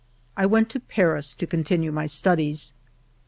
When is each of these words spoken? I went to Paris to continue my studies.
I 0.35 0.47
went 0.47 0.69
to 0.71 0.79
Paris 0.79 1.35
to 1.35 1.45
continue 1.45 1.91
my 1.91 2.07
studies. 2.07 2.73